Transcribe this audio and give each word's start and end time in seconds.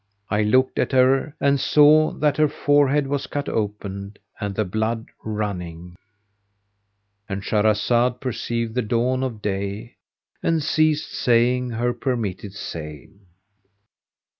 I 0.31 0.41
looked 0.41 0.79
at 0.79 0.93
her 0.93 1.35
and 1.39 1.59
saw 1.59 2.11
that 2.13 2.37
her 2.37 2.47
forehead 2.47 3.05
was 3.05 3.27
cut 3.27 3.47
open 3.47 4.15
and 4.39 4.55
the 4.55 4.65
blood 4.65 5.05
running,—And 5.23 7.43
Shahrazad 7.43 8.19
perceived 8.19 8.73
the 8.73 8.81
dawn 8.81 9.21
of 9.21 9.43
day 9.43 9.97
and 10.41 10.63
ceased 10.63 11.11
saying 11.13 11.69
her 11.69 11.93
permitted 11.93 12.53
say. 12.53 13.09